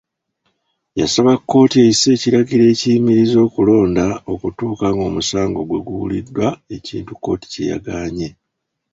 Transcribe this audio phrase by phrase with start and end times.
[0.99, 8.29] Yasaba kkooti eyise ekiragiro ekiyimiriza okulonda okutuuka ng'omusango gwe guwuliddwa ekintu kkooti ky'egaanye.